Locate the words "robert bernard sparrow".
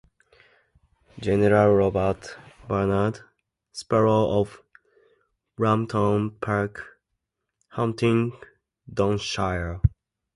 1.75-4.31